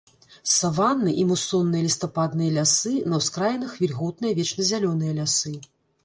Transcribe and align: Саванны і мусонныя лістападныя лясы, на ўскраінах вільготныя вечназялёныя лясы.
Саванны 0.51 1.11
і 1.23 1.25
мусонныя 1.31 1.83
лістападныя 1.87 2.53
лясы, 2.55 2.93
на 3.13 3.19
ўскраінах 3.21 3.75
вільготныя 3.83 4.33
вечназялёныя 4.39 5.13
лясы. 5.19 5.53